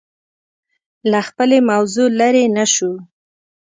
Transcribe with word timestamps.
له 1.11 1.19
خپلې 1.27 1.57
موضوع 1.71 2.07
لرې 2.19 2.43
نه 2.55 2.65
شو 2.73 2.91